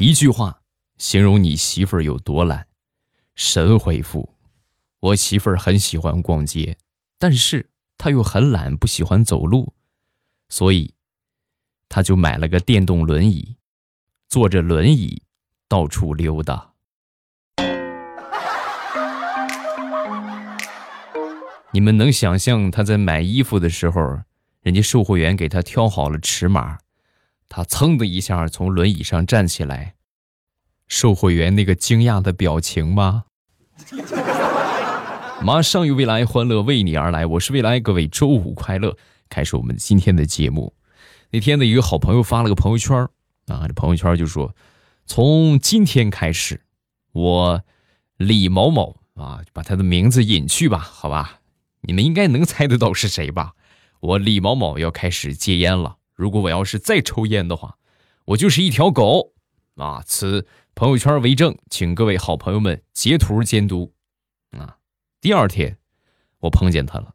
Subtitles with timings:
[0.00, 0.62] 一句话
[0.96, 2.68] 形容你媳妇儿有多懒。
[3.34, 4.36] 神回复：
[5.00, 6.78] 我媳妇儿很喜欢逛街，
[7.18, 9.74] 但是她又很懒，不喜欢走路，
[10.48, 10.94] 所以
[11.88, 13.56] 她就买了个电动轮椅，
[14.28, 15.20] 坐着轮椅
[15.66, 16.74] 到处溜达。
[21.72, 24.20] 你们能想象她在买衣服的时候，
[24.60, 26.78] 人家售货员给她挑好了尺码，
[27.48, 29.94] 他噌的一下从轮椅上站起来，
[30.86, 33.24] 售货员那个惊讶的表情吗？
[35.40, 37.24] 马上有未来，欢乐为你而来。
[37.24, 38.96] 我是未来，各位周五快乐！
[39.28, 40.74] 开始我们今天的节目。
[41.30, 42.96] 那天的一个好朋友发了个朋友圈
[43.46, 44.54] 啊，这朋友圈就说：
[45.06, 46.62] 从今天开始，
[47.12, 47.62] 我
[48.16, 51.40] 李某某啊，把他的名字隐去吧，好吧？
[51.82, 53.52] 你们应该能猜得到是谁吧？
[54.00, 55.97] 我李某某要开始戒烟了。
[56.18, 57.78] 如果我要是再抽烟的话，
[58.24, 59.34] 我就是一条狗
[59.76, 60.02] 啊！
[60.04, 60.46] 此。
[60.74, 63.92] 朋友圈为证，请各位好朋友们截图监督。
[64.50, 64.78] 啊，
[65.20, 65.76] 第二天
[66.38, 67.14] 我碰见他了，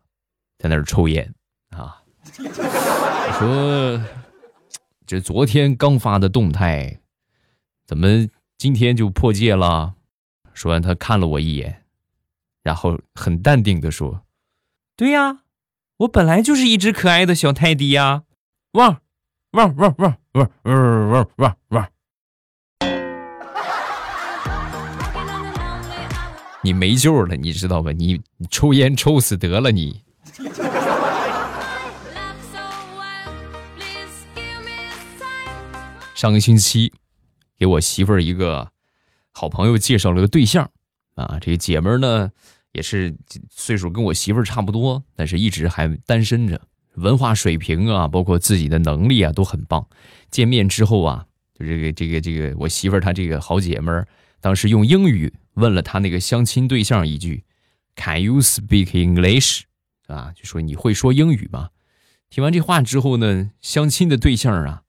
[0.57, 1.33] 在那儿抽烟
[1.69, 2.03] 啊。
[2.37, 4.05] 我说，
[5.05, 6.99] 这昨天刚发的动态，
[7.85, 9.95] 怎么今天就破戒了？
[10.53, 11.85] 说完，他看了我一眼，
[12.63, 14.25] 然后很淡定的说
[14.97, 15.43] ：“对呀，
[15.99, 18.23] 我本来就是一只可爱的小泰迪呀，
[18.73, 18.95] 汪
[19.51, 21.89] 汪汪汪汪汪汪汪汪。”
[26.63, 27.91] 你没救了，你知道吧？
[27.91, 30.01] 你抽烟抽死得了你。
[36.15, 36.93] 上个星期，
[37.57, 38.71] 给我媳妇儿一个
[39.33, 40.71] 好朋友介绍了个对象
[41.15, 42.31] 啊，这个姐们儿呢
[42.71, 43.13] 也是
[43.49, 46.61] 岁数跟我媳妇儿差不多，但是一直还单身着，
[46.95, 49.87] 文化水平啊，包括自己的能力啊都很棒。
[50.29, 51.25] 见面之后啊，
[51.57, 54.07] 就这个这个这个我媳妇儿她这个好姐们儿
[54.41, 55.33] 当时用英语。
[55.55, 57.43] 问了她那个相亲对象一句
[57.95, 59.61] ：“Can you speak English？”
[60.07, 61.69] 啊，就说你会说英语吗？
[62.31, 64.81] 听完这话之后呢，相亲的对象啊，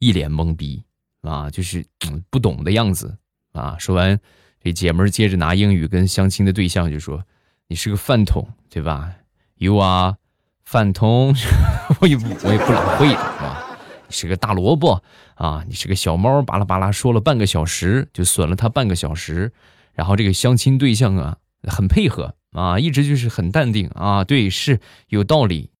[0.00, 0.84] 一脸懵逼
[1.22, 1.86] 啊，就是
[2.28, 3.16] 不懂的样子
[3.52, 3.78] 啊。
[3.78, 4.20] 说完，
[4.62, 7.24] 这姐们儿接着拿英语跟相亲的对象就说
[7.68, 9.14] ：“你是个饭桶，对吧
[9.56, 10.16] ？You are
[10.64, 11.34] 饭桶，
[12.00, 13.68] 我也不我也不老会啊。
[14.08, 15.02] 你是个大萝卜
[15.34, 19.52] 啊，你是个小猫，巴拉巴拉说了半个小时，就损了他半个小时。”
[19.94, 25.70] 然后这个相亲对象啊，很配合啊，一直就是很淡定啊，对，是有道理。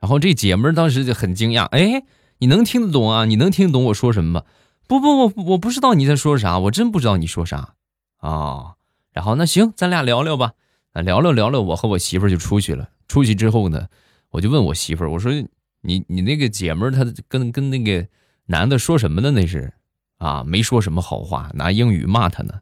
[0.00, 2.02] 然后这姐们当时就很惊讶，哎，
[2.38, 3.24] 你能听得懂啊？
[3.26, 4.42] 你能听懂我说什么吗？
[4.88, 7.74] 不不不，我不知道你在说啥，我真不知道你说啥
[8.18, 8.74] 啊。
[9.12, 10.52] 然后那行，咱俩聊聊吧，
[10.92, 12.88] 啊，聊聊聊聊，我和我媳妇就出去了。
[13.06, 13.86] 出去之后呢，
[14.30, 15.32] 我就问我媳妇儿，我说
[15.80, 18.06] 你你那个姐们儿她跟跟那个
[18.46, 19.30] 男的说什么呢？
[19.32, 19.72] 那是
[20.18, 22.60] 啊，没说什么好话，拿英语骂他呢。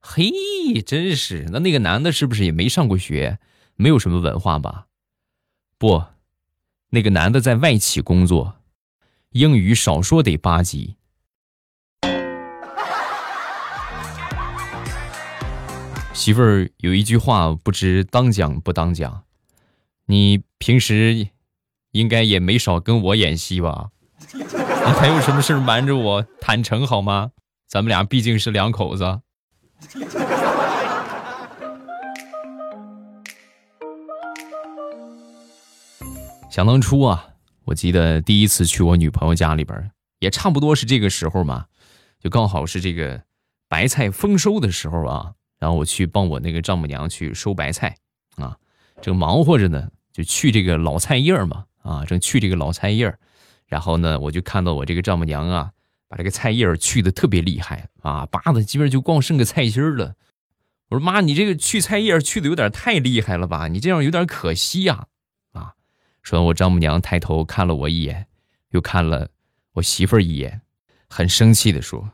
[0.00, 0.30] 嘿，
[0.86, 3.38] 真是那那个男的是不是也没上过学，
[3.76, 4.86] 没有什么文化吧？
[5.76, 6.04] 不，
[6.90, 8.56] 那个男的在外企工作，
[9.30, 10.96] 英语少说得八级。
[16.14, 19.24] 媳妇儿有一句话不知当讲不当讲，
[20.10, 21.28] 你平时
[21.92, 23.90] 应该也没少跟我演戏吧？
[24.34, 24.42] 你
[24.98, 26.26] 还有什么事瞒着我？
[26.40, 27.30] 坦诚好吗？
[27.68, 29.20] 咱们俩毕竟是两口子。
[36.50, 37.28] 想当初啊，
[37.66, 41.66] 我记得第一次去我女朋友家里边，也差不多是这个时候嘛，
[42.18, 43.22] 就刚好是这个
[43.68, 45.34] 白菜丰收的时候啊。
[45.60, 47.94] 然后我去帮我那个丈母娘去收白菜
[48.36, 48.56] 啊，
[49.00, 53.16] 正忙活着呢，就去这个老菜叶嘛啊，正去这个老菜叶
[53.66, 55.70] 然后呢，我就看到我这个丈母娘啊。
[56.08, 60.16] 把这个菜叶去的特别厉害啊，扒的基本就光剩个菜心了。
[60.88, 63.68] 我说妈，你这个去菜叶去的有点太厉害了吧？
[63.68, 65.06] 你这样有点可惜呀！
[65.52, 65.74] 啊，
[66.20, 68.26] 说完我丈母娘抬头看了我一眼，
[68.70, 69.28] 又看了
[69.74, 70.62] 我媳妇儿一眼，
[71.08, 72.10] 很生气的说：“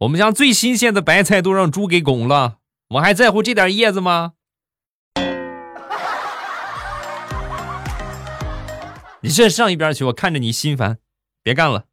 [0.00, 2.56] 我们家最新鲜的白菜都让猪给拱了，
[2.88, 4.32] 我还在乎这点叶子吗？”
[9.26, 10.98] 你先上一边去，我看着你心烦，
[11.42, 11.86] 别干了。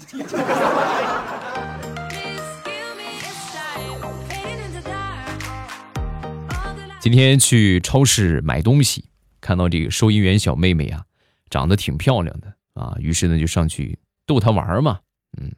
[7.00, 9.04] 今天去超市买东西，
[9.40, 11.04] 看到这个收银员小妹妹啊，
[11.48, 13.96] 长得挺漂亮的啊，于是呢就上去
[14.26, 14.98] 逗她玩嘛。
[15.40, 15.52] 嗯，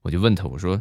[0.00, 0.80] 我就问她，我说：“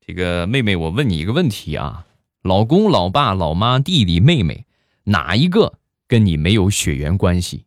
[0.00, 2.06] 这个妹妹，我问你一个问题啊，
[2.40, 4.64] 老公、老爸、老妈、弟弟、妹妹，
[5.04, 5.74] 哪一个
[6.08, 7.66] 跟你没有血缘关系？”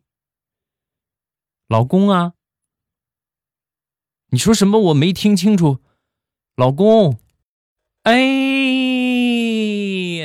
[1.68, 2.34] 老公啊，
[4.30, 4.78] 你说什么？
[4.78, 5.80] 我没听清楚。
[6.54, 7.18] 老公，
[8.04, 8.12] 哎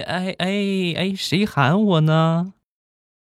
[0.05, 2.53] 哎哎哎，谁喊我呢？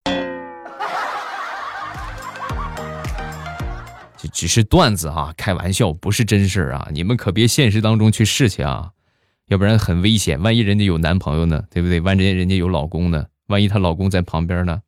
[4.18, 6.88] 这只是段子啊，开玩笑，不是真事儿啊！
[6.92, 8.94] 你们可别现实当中去试去啊，
[9.46, 10.42] 要不然很危险。
[10.42, 12.02] 万一人家有男朋友呢，对不对？
[12.02, 13.28] 万一人家有老公呢？
[13.46, 14.82] 万一她老公在旁边呢？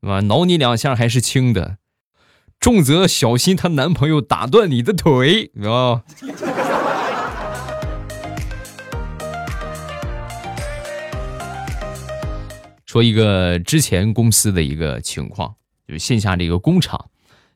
[0.00, 0.18] 吧？
[0.22, 1.78] 挠你两下还是轻的，
[2.62, 6.04] 重则小心她男朋友打断你的腿啊！
[12.86, 15.56] 说一个之前公司的一个情况，
[15.88, 17.10] 就是线下这个工厂，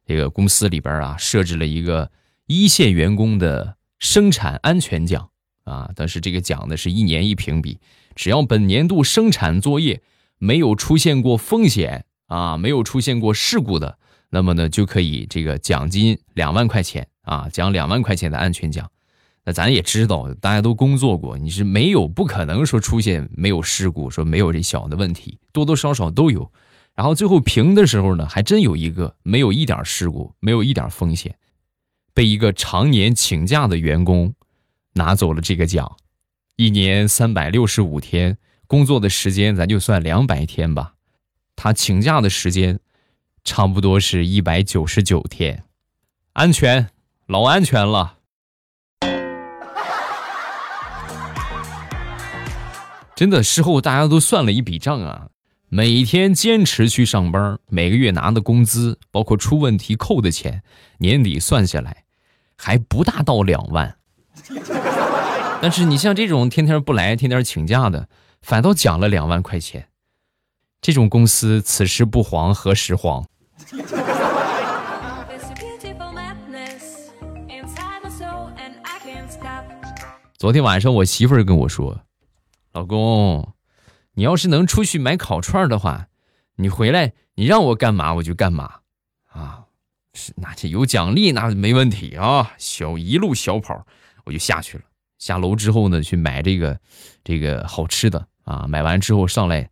[0.05, 2.11] 这个公司里边啊设置了一个
[2.49, 5.31] 一线员工的生产安全奖
[5.63, 7.79] 啊，但是这个奖呢是一年一评比，
[8.17, 10.03] 只要本年度生产作业
[10.39, 13.99] 没有出现过风险啊，没有出现过事故的，
[14.31, 18.91] 那么呢就可以这个奖金两万块钱啊，奖两万块钱的安全奖。
[19.45, 26.51] 那咱也知道，大家都工作过，你是没有不可能说出现没有事故，说没有这小的问题，多多少少都有。
[26.97, 31.37] 然后最后评的时候呢，还真有一个没有一点事故，没有一点风险，
[32.13, 34.35] 被一个常年请假的员工
[34.95, 35.97] 拿走了这个奖。
[36.57, 40.95] 一年三百六十五天工作的时间，咱就算两百天吧，
[41.55, 42.81] 他请假的时间
[43.47, 45.63] 差不多是一百九十九天，
[46.33, 46.91] 安全，
[47.27, 48.17] 老安全了。
[53.15, 55.29] 真的，事后大家都算了一笔账啊，
[55.69, 60.65] 每天坚持去上班，每个月拿的工资，包括出问题扣的钱，
[60.99, 62.05] 年底算下来，
[62.57, 63.97] 还不大到两万。
[65.63, 68.09] 但是你像这种天天不来、天天请假的，
[68.43, 69.89] 反倒奖了两万块钱。
[70.83, 73.25] 这种公司此时不黄何时黄？
[80.37, 82.03] 昨天晚上我媳妇儿跟我说。
[82.73, 83.55] 老公，
[84.15, 86.09] 你要是能出去买烤串的话，
[86.57, 88.81] 你回来你让我干嘛我就干嘛，
[89.33, 89.65] 啊，
[90.13, 92.53] 是那这有奖励那没问题啊。
[92.59, 93.87] 小一路小跑
[94.25, 94.85] 我就下去了，
[95.19, 96.79] 下楼之后呢去买这个
[97.25, 98.67] 这个好吃的啊。
[98.69, 99.71] 买完之后上来，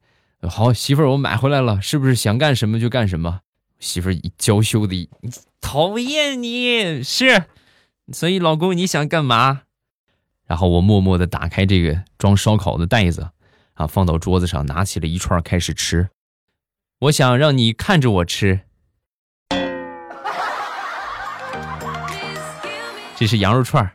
[0.49, 3.41] 好媳妇儿我买回来了，是不是想干什么就干什么？
[3.79, 5.09] 媳妇儿娇羞的，
[5.61, 7.45] 讨厌你是，
[8.13, 9.63] 所以老公你想干嘛？
[10.47, 13.31] 然后我默默的打开这个装烧烤的袋子，
[13.75, 16.11] 啊，放到桌子上，拿起了一串开始吃。
[17.01, 18.61] 我想让你看着我吃。
[23.17, 23.93] 这是羊肉串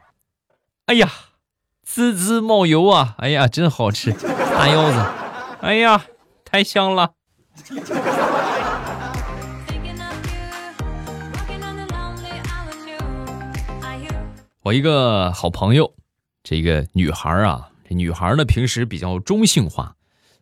[0.86, 1.12] 哎呀，
[1.84, 3.16] 滋滋冒油啊！
[3.20, 4.98] 哎呀，真好吃，大腰子，
[5.62, 6.06] 哎呀，
[6.44, 7.14] 太香了。
[14.70, 15.96] 我一个好朋友。
[16.44, 19.96] 这个女孩啊，这女孩呢平时比较中性化，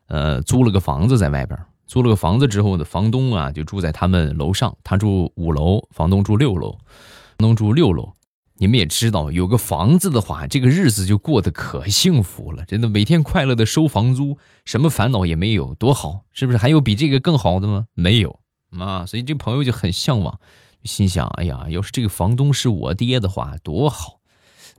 [0.07, 8.12] 呃，租了个房子在外边，租了个房子之后呢，房东啊就住在他们楼上，他住五楼，房东住六楼，房东住六楼。
[8.57, 16.57] 你们也知道，有个房子的话，这个日子就过得可幸福了，真的每天快乐的收房租，什么烦恼也没有，多好，是不是？
[16.57, 17.85] 还有比这个更好的吗？
[17.94, 18.41] 没有
[18.77, 20.38] 啊，所以这朋友就很向往，
[20.83, 24.16] 心想：哎呀，要是这个房东是我爹的话，多好。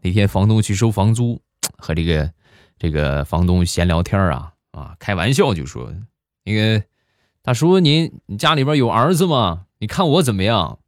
[0.01, 1.41] 那天房东去收房租，
[1.77, 2.33] 和这个
[2.79, 5.93] 这个房东闲聊天啊啊，开玩笑就说
[6.45, 6.83] ：“那个
[7.43, 9.67] 大叔，您你家里边有儿子吗？
[9.79, 10.79] 你看我怎么样？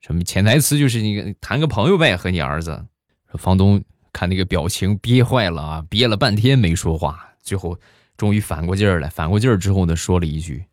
[0.00, 2.86] 什么潜台词就是你谈个朋友呗，和你儿子。”
[3.34, 7.78] 房东看那个表情憋坏了啊，憋了半天没说话，最后
[8.16, 10.66] 终于反过劲儿来，反过劲儿之后呢，说了一句：“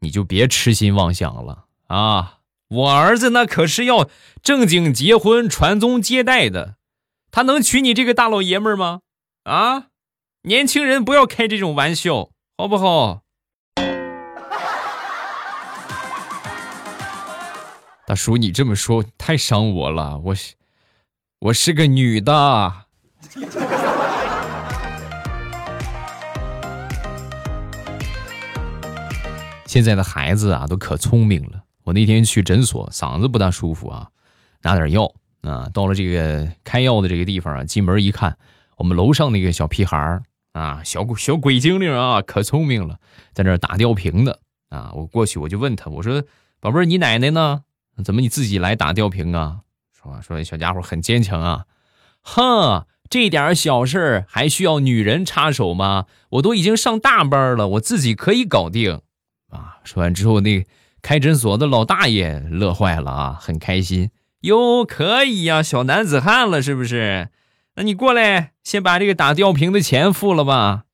[0.00, 4.10] 你就别痴心妄想了啊，我儿子那可是要
[4.42, 6.76] 正经结婚、传宗接代的。”
[7.30, 9.00] 他能娶你这个大老爷们儿吗？
[9.44, 9.86] 啊，
[10.42, 13.22] 年轻人不要开这种玩笑，好不好？
[18.06, 20.54] 大叔，你这么说太伤我了，我是
[21.40, 22.72] 我是个女的。
[29.66, 31.62] 现在的孩子啊，都可聪明了。
[31.84, 34.08] 我那天去诊所，嗓子不大舒服啊，
[34.62, 35.12] 拿点药。
[35.42, 38.36] 啊，到了这个开药的这个地方啊，进门一看，
[38.76, 42.98] 我们楼上那个小屁孩儿啊，小小鬼精灵啊，可聪明了，
[43.32, 44.90] 在那打吊瓶的啊。
[44.94, 46.22] 我过去我就问他，我说
[46.60, 47.62] ：“宝贝儿，你奶奶呢？
[48.04, 49.60] 怎么你自己来打吊瓶啊？”
[49.94, 51.64] 说说小家伙很坚强啊，
[52.22, 56.06] 哼，这点小事儿还需要女人插手吗？
[56.30, 59.00] 我都已经上大班了，我自己可以搞定
[59.50, 59.78] 啊。
[59.84, 60.66] 说完之后，那
[61.02, 64.10] 开诊所的老大爷乐坏了啊，很开心。
[64.42, 67.30] 哟，可以呀，小男子汉了是不是？
[67.74, 70.84] 那你过来，先把这个打吊瓶的钱付了吧。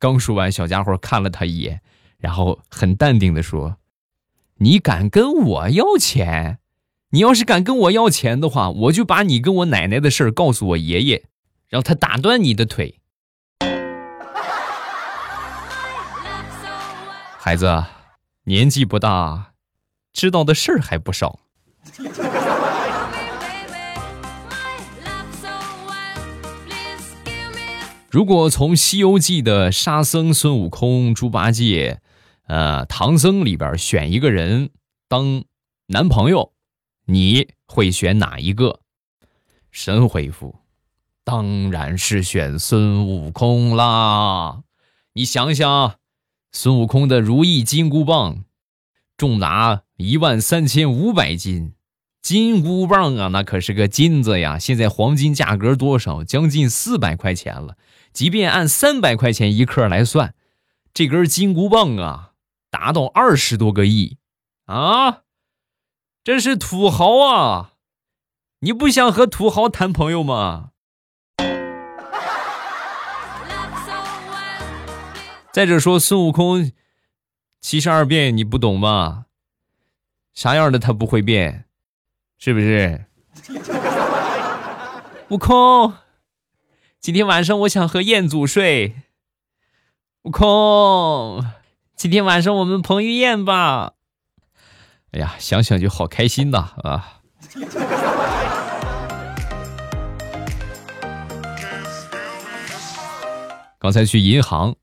[0.00, 1.80] 刚说完，小家伙看了他一眼，
[2.18, 3.76] 然后很淡定的说
[4.58, 6.58] ：“你敢跟我要钱？
[7.10, 11.24] 你要是敢跟我要钱的话，我就把你跟我奶奶的事儿告诉我爷爷，
[11.68, 13.00] 让他打断你的腿。”
[17.38, 17.84] 孩子，
[18.44, 19.52] 年纪不大，
[20.12, 21.38] 知道的事儿还不少。
[28.10, 32.00] 如果从《西游记》的沙僧、孙悟空、猪八戒、
[32.46, 34.70] 呃唐僧里边选一个人
[35.08, 35.44] 当
[35.88, 36.52] 男朋友，
[37.04, 38.80] 你会选哪一个？
[39.70, 40.56] 神回复：
[41.22, 44.62] 当然是选孙悟空啦！
[45.12, 45.96] 你想想，
[46.50, 48.44] 孙悟空的如意金箍棒
[49.18, 51.74] 重达一万三千五百斤。
[52.22, 54.58] 金箍棒啊，那可是个金子呀！
[54.58, 56.24] 现在黄金价格多少？
[56.24, 57.76] 将近四百块钱了。
[58.12, 60.34] 即便按三百块钱一克来算，
[60.92, 62.32] 这根金箍棒啊，
[62.70, 64.18] 达到二十多个亿
[64.66, 65.22] 啊！
[66.24, 67.72] 真是土豪啊！
[68.60, 70.70] 你不想和土豪谈朋友吗？
[75.52, 76.70] 再者说，孙悟空
[77.60, 79.26] 七十二变你不懂吗？
[80.34, 81.64] 啥样的他不会变？
[82.36, 83.06] 是不是？
[85.30, 85.94] 悟空，
[87.00, 88.96] 今天晚上我想和彦祖睡。
[90.22, 91.44] 悟空，
[91.94, 93.92] 今天晚上我们彭于晏吧。
[95.12, 97.20] 哎呀，想想就好开心呐啊！
[103.78, 104.74] 刚才去银行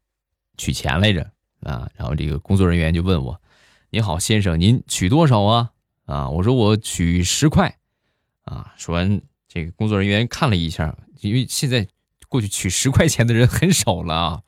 [0.57, 1.31] 取钱来着
[1.63, 3.41] 啊，然后这个工作人员就问我
[3.91, 5.71] ：“您好，先生，您取多少啊？”
[6.07, 7.77] 啊，我说我取十块，
[8.45, 11.85] 啊，说完，这个工作人员看了一下，因为现在
[12.35, 14.41] 过去取十块钱的人很少了啊，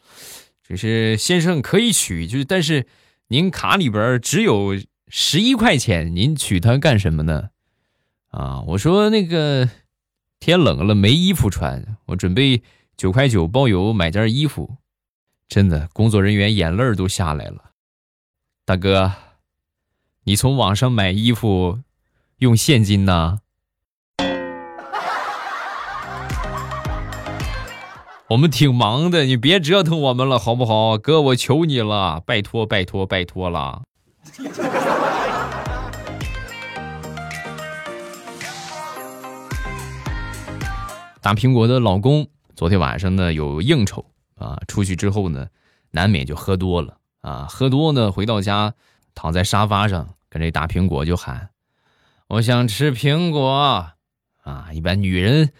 [0.67, 2.85] 就是先生可以取，就是但是
[3.29, 4.77] 您卡里边只有
[5.07, 7.51] 十一块钱，您取它干什么呢？
[8.31, 9.69] 啊，我说那个
[10.37, 12.61] 天冷了没衣服穿，我准备
[12.97, 14.75] 九块九包邮买件衣服，
[15.47, 17.71] 真的，工作人员眼泪都下来了，
[18.65, 19.13] 大哥。
[20.25, 21.79] 你从网上买衣服
[22.39, 23.39] 用现金呢？
[28.29, 30.97] 我们挺忙的，你别折腾我们了，好不好？
[30.97, 33.83] 哥，我求你了，拜托拜托拜托了。
[41.21, 44.05] 大苹果的老公昨天晚上呢有应酬
[44.35, 45.47] 啊，出去之后呢
[45.91, 48.73] 难免就喝多了啊，喝多呢回到家
[49.15, 50.09] 躺在沙发上。
[50.29, 51.51] 跟这大苹果就喊
[52.27, 53.93] ：“我想吃苹果啊！”
[54.75, 55.53] 一般女人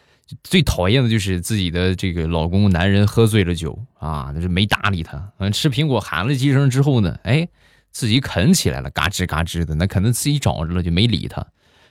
[0.43, 5.31] 最讨厌的就是自己的这个老公男人喝醉了酒啊，那是没搭理他。
[5.37, 7.47] 嗯，吃苹果喊了几声之后呢，哎，
[7.91, 11.45] 自己啃起来了，嘎吱嘎吱的，那可能自己找着了，就没理他。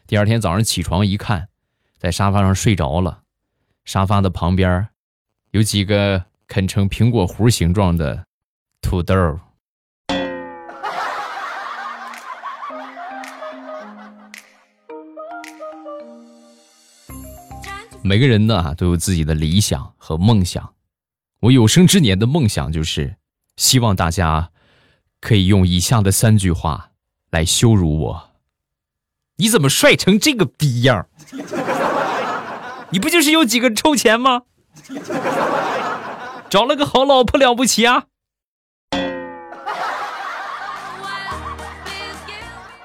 [0.07, 1.49] 第二天早上起床一看，
[1.99, 3.23] 在沙发上睡着了，
[3.85, 4.87] 沙发的旁边
[5.53, 8.27] 有几个啃成苹果核形状的
[8.83, 9.41] 土豆。
[18.07, 20.75] 每个人呢都有自己的理想和梦想，
[21.41, 23.17] 我有生之年的梦想就是
[23.57, 24.53] 希望大家
[25.21, 26.93] 可以用以下的三句话
[27.31, 28.31] 来羞辱我：
[29.39, 31.09] 你怎么帅成这个逼样？
[32.91, 34.43] 你不就是有几个臭钱吗？
[36.49, 38.05] 找了个好老婆了不起啊？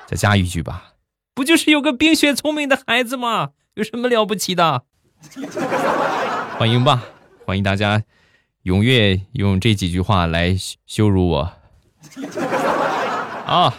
[0.08, 0.96] 再加一句吧，
[1.36, 3.52] 不就是有个冰雪聪明的孩子吗？
[3.76, 4.86] 有什么了不起的？
[6.58, 7.04] 欢迎吧，
[7.46, 8.04] 欢迎大家
[8.64, 11.54] 踊跃用这几句话来羞辱我
[13.46, 13.74] 啊！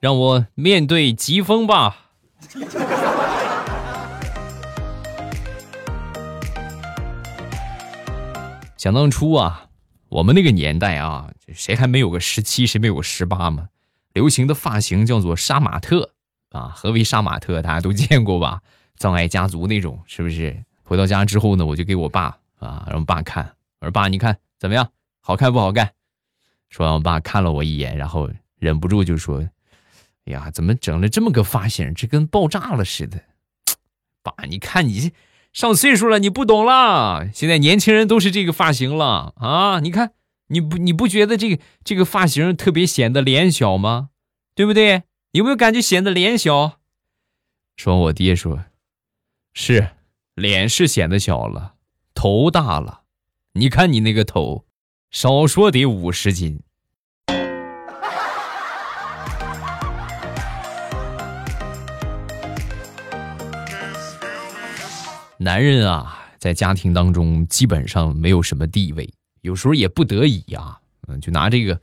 [0.00, 2.10] 让我面对疾风吧。
[8.76, 9.66] 想当初啊，
[10.08, 13.68] 我们那个年代啊，谁还没有个十七，谁没有个十八嘛？
[14.14, 16.12] 流行的发型叫做杀马特
[16.50, 16.72] 啊。
[16.74, 17.60] 何为杀马特？
[17.60, 18.62] 大家都见过吧？
[19.00, 20.62] 葬爱家族那种是不是？
[20.84, 23.56] 回到家之后呢，我就给我爸啊，让我爸看。
[23.80, 24.92] 我说：“爸，你看怎么样？
[25.20, 25.92] 好看不好看？”
[26.68, 29.38] 说完，我爸看了我一眼，然后忍不住就说
[30.26, 31.94] ：“哎呀，怎么整了这么个发型？
[31.94, 33.22] 这跟爆炸了似的！”
[34.22, 35.12] 爸，你看你
[35.50, 37.26] 上岁数了，你不懂了。
[37.32, 39.80] 现在年轻人都是这个发型了啊！
[39.80, 40.12] 你看
[40.48, 44.10] 你不你不觉得这个这个发型特别显得脸小吗？
[44.54, 45.04] 对不对？
[45.30, 46.80] 有没有感觉显得脸小？
[47.76, 48.64] 说完，我爹说。
[49.62, 49.88] 是，
[50.36, 51.74] 脸是显得小了，
[52.14, 53.02] 头大了，
[53.52, 54.64] 你看你那个头，
[55.10, 56.62] 少说得五十斤。
[65.36, 69.12] 男人啊，在家庭当中基本上没有什么地位，
[69.42, 70.80] 有时候也不得已啊。
[71.06, 71.78] 嗯，就拿这个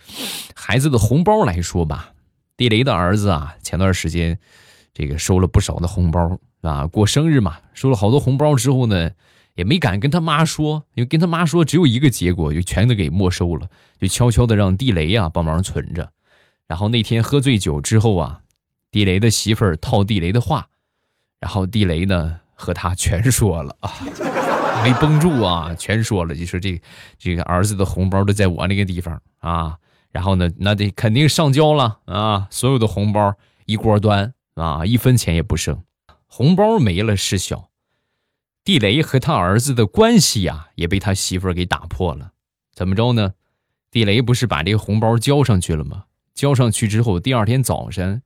[0.56, 2.12] 孩子的红包来说吧，
[2.58, 4.40] 地雷的儿子啊，前段时间
[4.96, 9.12] 这个收了不少的红包啊，过生日嘛，收了好多红包之后呢，
[9.56, 16.12] 也没敢跟他妈说，因为跟他妈说只有一个结果，就全都给没收了，就悄悄的让地雷啊帮忙存着。
[16.68, 18.42] 然后那天喝醉酒之后啊，
[18.92, 20.68] 地雷的媳妇儿套地雷的话，
[21.40, 22.40] 然后地雷呢。
[22.60, 23.94] 和他全说了啊，
[24.84, 26.82] 没绷住啊，全说了，就说这
[27.20, 29.78] 这个儿子的红包都在我那个地方啊，
[30.12, 33.32] 然后呢，那得肯定上交了啊，所有的红包
[33.68, 35.80] 一锅端啊，一分钱也不剩，
[36.28, 37.70] 红包没了事小，
[38.64, 42.34] 地雷和他儿子的关系呀，也被他媳妇儿给打破了，
[42.74, 43.34] 怎么着呢？
[43.90, 46.06] 地雷不是把这个红包交上去了吗？
[46.36, 48.22] 交上去之后，第二天早晨，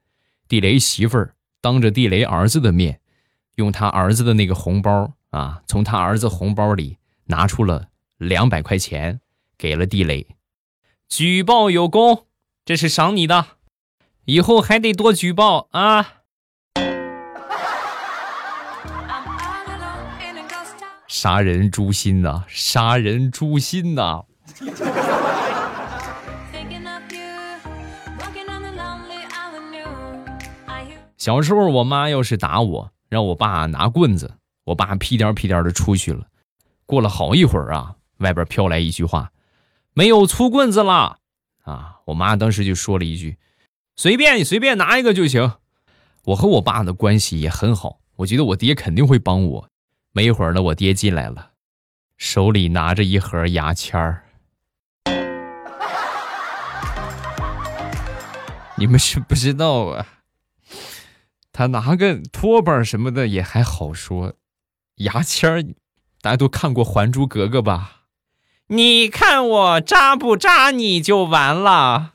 [0.48, 3.00] 地雷媳妇儿当着地雷儿子的面。
[3.56, 9.22] 用他儿子的那个红包啊，从他儿子红包里拿出了两百块钱，
[9.58, 10.26] 给了地雷。
[11.08, 12.26] 举报有功，
[12.66, 13.58] 这是赏你的，
[14.26, 16.21] 以后还得多举报啊！
[21.14, 24.24] 杀人诛心呐，杀人诛心呐！
[31.18, 32.92] 小时候，我妈要是打我。
[33.10, 36.28] 让我爸拿棍子，我爸屁颠屁颠的出去了。
[36.86, 39.34] 过了好一会儿啊，外边飘来一句话
[39.94, 41.18] ：“没有粗棍子了。”
[41.66, 43.38] 啊，我妈当时就说了一句
[43.98, 45.56] ：“随便你随便拿一个就行。”
[46.24, 49.71] 我和我爸的关系也很好，我觉得我爹肯定会帮我。
[50.14, 51.52] 没一会儿呢，我爹进来了，
[52.18, 54.24] 手里拿着一盒牙签儿。
[58.76, 60.06] 你们是不知道啊。
[61.54, 64.34] 他拿个拖把什么的也还好说，
[64.96, 65.64] 牙签儿，
[66.22, 68.02] 大家都看过《还珠格格》吧？
[68.68, 72.14] 你看我扎不扎你就完了。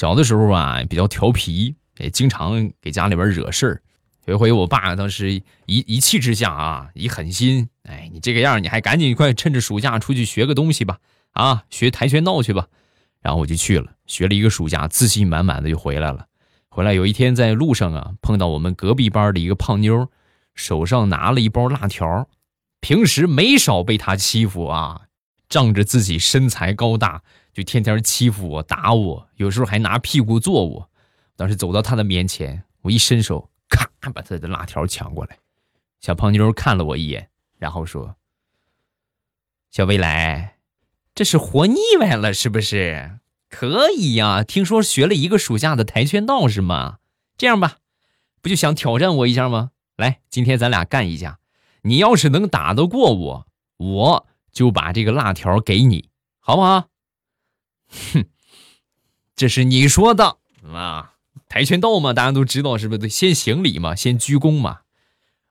[0.00, 3.82] 小的时候啊，比较调皮，也经常给家里边惹事儿。
[4.24, 11.00] 有一回，我爸当时一一气之下啊，一狠心，哎，你这个样，你还赶紧快趁着暑假出去学个东西吧。
[11.32, 12.66] 啊，学跆拳道去吧，
[13.20, 16.24] 然后我就去了，学了一个暑假，自信满满的就回来了。
[16.70, 20.08] 回来有一天在路上啊，碰到我们隔壁班的一个胖妞，
[20.54, 22.26] 手上拿了一包辣条。
[22.80, 25.02] 平时没少被她欺负啊，
[25.50, 30.90] 仗着自己身材高大，就天天欺负我、打我，有时候还拿屁股坐我。
[31.36, 35.38] 当时走到他的面前，我一伸手，咔，把他的辣条抢过来。
[36.00, 38.16] 小胖妞看了我一眼，然后说
[39.70, 40.56] ：“小未来。”
[41.14, 43.18] 这是活腻歪了是不是？
[43.50, 46.98] 可以呀，听说学了一个暑假的跆拳道是吗？
[47.36, 47.78] 这样吧，
[48.40, 49.72] 不就想挑战我一下吗？
[49.96, 51.40] 来，今天咱俩干一架，
[51.82, 56.08] 你要是能打得过我，我就把这个辣条给你，
[56.38, 56.88] 好不好？
[57.90, 58.24] 哼，
[59.36, 60.38] 这是你说的
[60.72, 61.14] 啊，
[61.48, 62.98] 跆拳道嘛，大家都知道是不是？
[62.98, 64.80] 得先行礼嘛，先鞠躬嘛。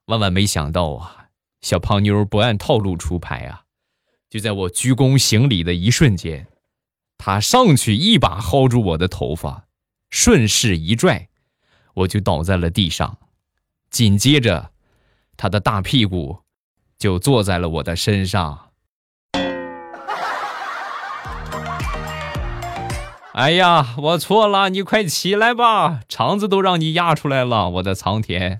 [0.06, 1.30] 万万没想到啊，
[1.62, 3.66] 小胖妞不按套路出牌啊。
[4.30, 6.48] 就在我鞠躬行礼的一瞬间，
[7.18, 9.68] 她上去一把薅住我的头发，
[10.10, 11.30] 顺势一拽，
[11.96, 13.18] 我就倒在了地上。
[13.90, 14.72] 紧接着，
[15.36, 16.44] 他的大屁股
[16.98, 18.69] 就坐在了我的身上。
[23.40, 28.60] 哎呀，我错了，你快起来吧，肠子都让你压出来了，我的苍天！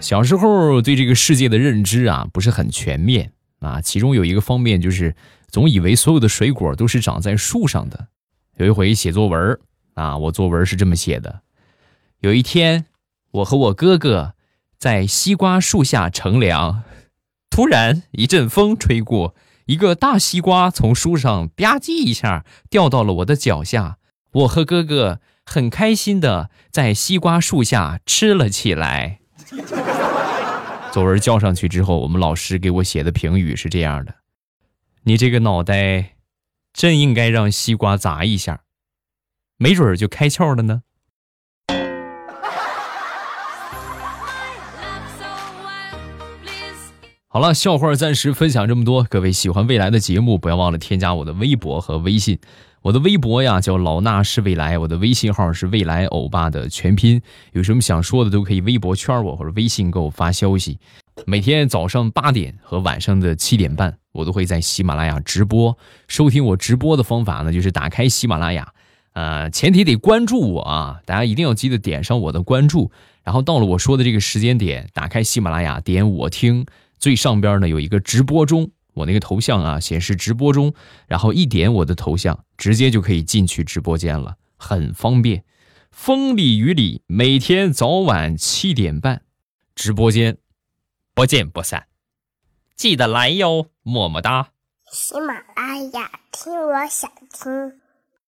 [0.00, 5.16] 小时候对这个世界的认知啊不是很全面啊，其中有一个方面就是
[5.48, 8.06] 总以为所有的水果都是长在树上的。
[8.58, 9.58] 有一回写作文
[9.94, 11.40] 啊，我作文是这么写的：
[12.20, 12.86] 有一天，
[13.32, 14.34] 我和我哥哥
[14.78, 16.84] 在西瓜树下乘凉，
[17.54, 19.36] 突然一阵风吹过，
[19.66, 23.98] 一个大西瓜从树上吧唧一下掉到了我的脚下，
[24.32, 29.20] 我和哥哥很开心的在西瓜树下吃了起来。
[30.90, 34.16] 作文交上去之后，我们老师给我写的评语是这样的
[35.06, 36.16] ：“你这个脑袋，
[36.72, 38.62] 真应该让西瓜砸一下，
[39.58, 40.82] 没准儿就开窍了呢。”
[47.34, 49.02] 好了，笑话暂时分享这么多。
[49.02, 52.38] 各位喜欢未来的节目，不要忘了添加我的微博和微信。
[52.80, 57.20] 我的微博呀叫老衲是未来，我的微信号是未来欧巴的全拼。
[57.50, 60.78] 有什么想说的都可以微博圈我或者微信给我发消息。
[61.26, 65.76] 每天早上八点和晚上的七点半，我都会在喜马拉雅直播。
[66.06, 68.72] 收听我直播的方法呢，就是打开喜马拉雅，
[69.14, 72.92] 呃，前提得关注我啊，大家一定要记得点上我的关注。
[73.24, 76.64] 然后到了我说的这个时间点，打开喜马拉雅，点我听。
[77.04, 80.72] 最上边呢有一个直播中，我那个头像啊显示直播中，
[81.06, 85.44] 然后一点我的头像，直接就可以进去直播间了，很方便。
[85.90, 89.20] 风里雨里，每天早晚七点半，
[89.74, 90.38] 直播间
[91.12, 91.88] 不见不散，
[92.74, 94.52] 记得来哟，么么哒。
[94.90, 97.83] 喜马拉雅听，我想听。